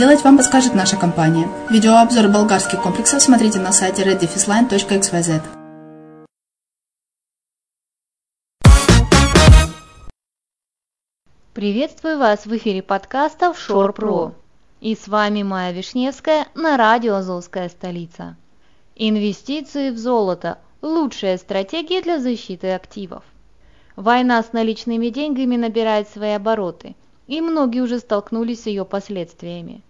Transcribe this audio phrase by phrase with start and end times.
[0.00, 1.46] вам подскажет наша компания.
[1.68, 5.42] Видеообзор болгарских комплексов смотрите на сайте reddefisline.xyz.
[11.52, 14.32] Приветствую вас в эфире подкастов Шор Про.
[14.80, 18.36] И с вами Майя Вишневская на радио «Азовская столица».
[18.96, 23.22] Инвестиции в золото– лучшая стратегия для защиты активов.
[23.96, 26.96] Война с наличными деньгами набирает свои обороты,
[27.26, 29.82] и многие уже столкнулись с ее последствиями.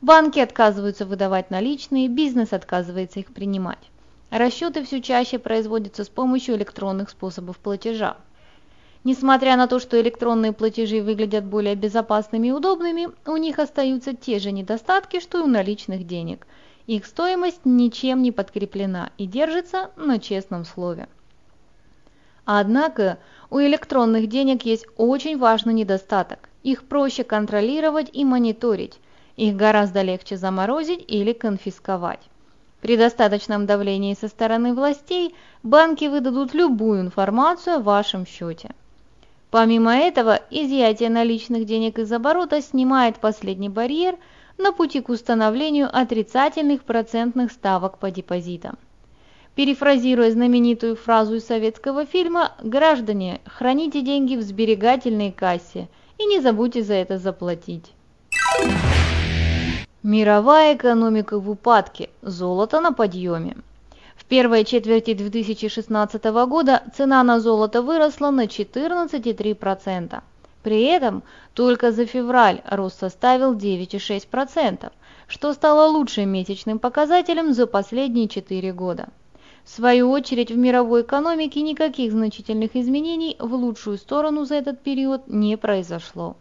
[0.00, 3.90] Банки отказываются выдавать наличные, бизнес отказывается их принимать.
[4.30, 8.16] Расчеты все чаще производятся с помощью электронных способов платежа.
[9.02, 14.38] Несмотря на то, что электронные платежи выглядят более безопасными и удобными, у них остаются те
[14.38, 16.46] же недостатки, что и у наличных денег.
[16.86, 21.08] Их стоимость ничем не подкреплена и держится на честном слове.
[22.44, 23.18] Однако
[23.50, 26.48] у электронных денег есть очень важный недостаток.
[26.62, 29.00] Их проще контролировать и мониторить.
[29.38, 32.18] Их гораздо легче заморозить или конфисковать.
[32.80, 35.32] При достаточном давлении со стороны властей
[35.62, 38.70] банки выдадут любую информацию о вашем счете.
[39.52, 44.16] Помимо этого, изъятие наличных денег из оборота снимает последний барьер
[44.58, 48.76] на пути к установлению отрицательных процентных ставок по депозитам.
[49.54, 55.86] Перефразируя знаменитую фразу из советского фильма «Граждане, храните деньги в сберегательной кассе
[56.18, 57.92] и не забудьте за это заплатить».
[60.04, 63.56] Мировая экономика в упадке, золото на подъеме.
[64.16, 70.20] В первой четверти 2016 года цена на золото выросла на 14,3%.
[70.62, 74.92] При этом только за февраль рост составил 9,6%,
[75.26, 79.08] что стало лучшим месячным показателем за последние 4 года.
[79.64, 85.26] В свою очередь в мировой экономике никаких значительных изменений в лучшую сторону за этот период
[85.26, 86.36] не произошло.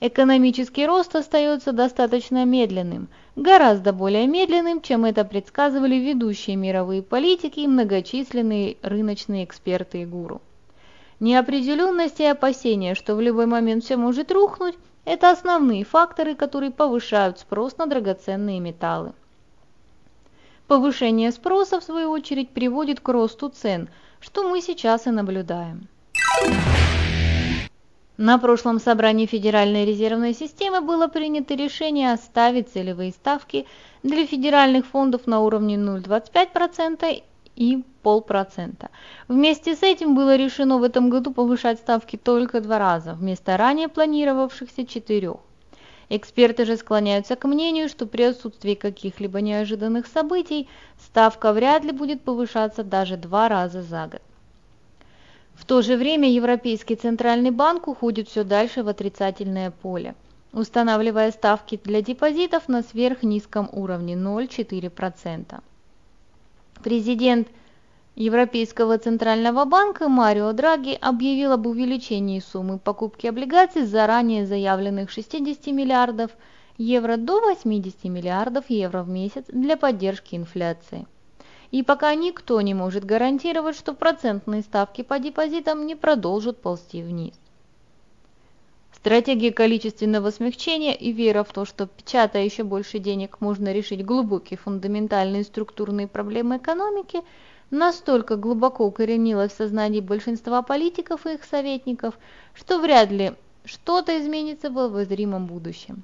[0.00, 7.66] Экономический рост остается достаточно медленным, гораздо более медленным, чем это предсказывали ведущие мировые политики и
[7.66, 10.40] многочисленные рыночные эксперты и гуру.
[11.18, 17.40] Неопределенность и опасения, что в любой момент все может рухнуть, это основные факторы, которые повышают
[17.40, 19.12] спрос на драгоценные металлы.
[20.68, 23.88] Повышение спроса, в свою очередь, приводит к росту цен,
[24.20, 25.88] что мы сейчас и наблюдаем.
[28.18, 33.64] На прошлом собрании Федеральной резервной системы было принято решение оставить целевые ставки
[34.02, 37.22] для федеральных фондов на уровне 0,25%
[37.54, 38.88] и 0,5%.
[39.28, 43.86] Вместе с этим было решено в этом году повышать ставки только два раза, вместо ранее
[43.86, 45.36] планировавшихся четырех.
[46.08, 50.68] Эксперты же склоняются к мнению, что при отсутствии каких-либо неожиданных событий
[50.98, 54.22] ставка вряд ли будет повышаться даже два раза за год.
[55.58, 60.14] В то же время Европейский центральный банк уходит все дальше в отрицательное поле,
[60.52, 65.60] устанавливая ставки для депозитов на сверхнизком уровне 0,4%.
[66.84, 67.48] Президент
[68.14, 75.66] Европейского центрального банка Марио Драги объявил об увеличении суммы покупки облигаций с заранее заявленных 60
[75.66, 76.30] миллиардов
[76.78, 81.08] евро до 80 миллиардов евро в месяц для поддержки инфляции
[81.70, 87.34] и пока никто не может гарантировать, что процентные ставки по депозитам не продолжат ползти вниз.
[88.92, 94.58] Стратегия количественного смягчения и вера в то, что печатая еще больше денег можно решить глубокие
[94.58, 97.20] фундаментальные структурные проблемы экономики,
[97.70, 102.18] настолько глубоко укоренилась в сознании большинства политиков и их советников,
[102.54, 106.02] что вряд ли что-то изменится в обозримом будущем.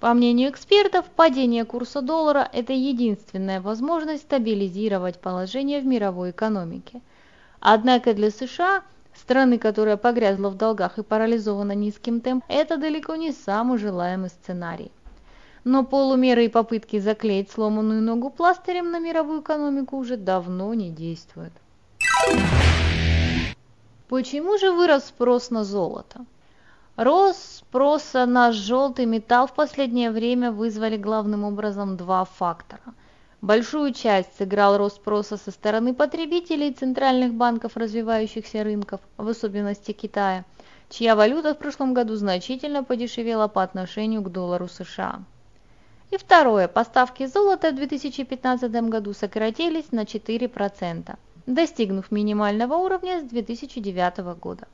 [0.00, 7.02] По мнению экспертов, падение курса доллара– это единственная возможность стабилизировать положение в мировой экономике.
[7.60, 8.82] Однако для США,
[9.14, 14.90] страны, которая погрязла в долгах и парализована низким темпом, это далеко не самый желаемый сценарий.
[15.64, 21.52] Но полумеры и попытки заклеить сломанную ногу пластырем на мировую экономику уже давно не действуют.
[24.08, 26.24] Почему же вырос спрос на золото?
[27.02, 32.82] Рост спроса на желтый металл в последнее время вызвали главным образом два фактора.
[33.40, 40.44] Большую часть сыграл рост спроса со стороны потребителей центральных банков развивающихся рынков, в особенности Китая,
[40.90, 45.22] чья валюта в прошлом году значительно подешевела по отношению к доллару США.
[46.10, 51.16] И второе, поставки золота в 2015 году сократились на 4%,
[51.46, 54.68] достигнув минимального уровня с 2009 года.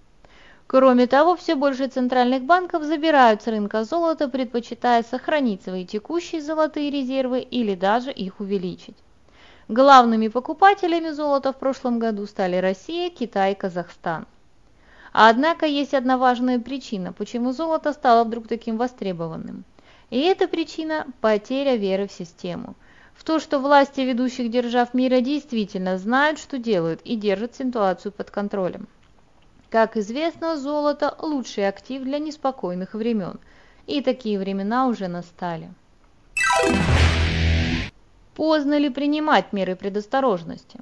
[0.69, 6.91] Кроме того, все больше центральных банков забирают с рынка золота, предпочитая сохранить свои текущие золотые
[6.91, 8.97] резервы или даже их увеличить.
[9.69, 14.27] Главными покупателями золота в прошлом году стали Россия, Китай и Казахстан.
[15.13, 19.65] Однако есть одна важная причина, почему золото стало вдруг таким востребованным.
[20.11, 22.75] И эта причина– потеря веры в систему.
[23.15, 28.31] В то, что власти ведущих держав мира действительно знают, что делают и держат ситуацию под
[28.31, 28.89] контролем.
[29.71, 33.41] Как известно, золото– лучший актив для неспокойных времен,
[33.87, 35.71] и такие времена уже настали.
[38.35, 40.79] Поздно ли принимать меры предосторожности?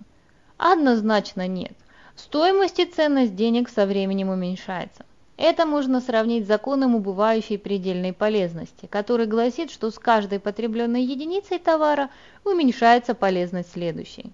[0.59, 1.73] Однозначно нет.
[2.15, 5.07] Стоимость и ценность денег со временем уменьшается.
[5.37, 11.59] Это можно сравнить с законом убывающей предельной полезности, который гласит, что с каждой потребленной единицей
[11.59, 12.11] товара
[12.45, 14.33] уменьшается полезность следующей.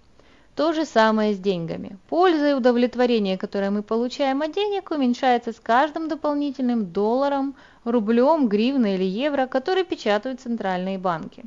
[0.55, 1.97] То же самое с деньгами.
[2.09, 7.55] Польза и удовлетворение, которое мы получаем от денег, уменьшается с каждым дополнительным долларом,
[7.85, 11.45] рублем, гривной или евро, которые печатают центральные банки.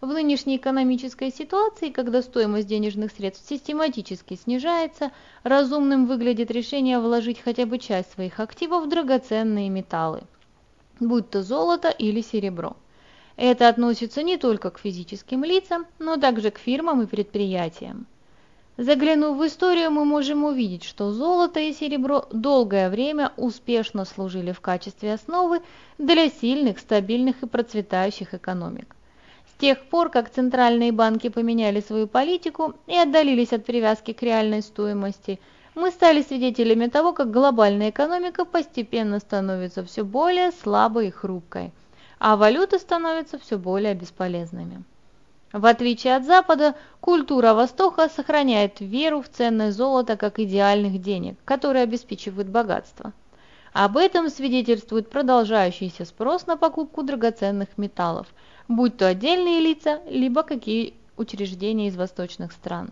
[0.00, 5.10] В нынешней экономической ситуации, когда стоимость денежных средств систематически снижается,
[5.42, 10.22] разумным выглядит решение вложить хотя бы часть своих активов в драгоценные металлы,
[11.00, 12.76] будь то золото или серебро.
[13.38, 18.08] Это относится не только к физическим лицам, но также к фирмам и предприятиям.
[18.76, 24.60] Заглянув в историю, мы можем увидеть, что золото и серебро долгое время успешно служили в
[24.60, 25.60] качестве основы
[25.98, 28.96] для сильных, стабильных и процветающих экономик.
[29.54, 34.62] С тех пор, как центральные банки поменяли свою политику и отдалились от привязки к реальной
[34.62, 35.38] стоимости,
[35.76, 41.70] мы стали свидетелями того, как глобальная экономика постепенно становится все более слабой и хрупкой–
[42.18, 44.84] а валюты становятся все более бесполезными.
[45.52, 51.84] В отличие от Запада, культура Востока сохраняет веру в ценное золото как идеальных денег, которые
[51.84, 53.12] обеспечивают богатство.
[53.72, 58.26] Об этом свидетельствует продолжающийся спрос на покупку драгоценных металлов,
[58.66, 62.90] будь то отдельные лица, либо какие учреждения из восточных стран.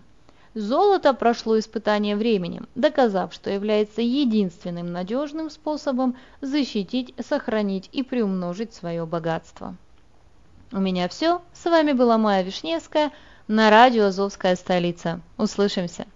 [0.57, 9.05] Золото прошло испытание временем, доказав, что является единственным надежным способом защитить, сохранить и приумножить свое
[9.05, 9.77] богатство.
[10.73, 11.43] У меня все.
[11.53, 13.13] С вами была Майя Вишневская
[13.49, 15.21] на радио «Азовская столица».
[15.37, 16.07] Услышимся!